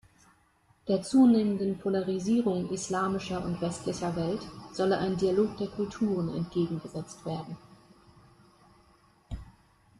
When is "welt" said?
4.15-4.41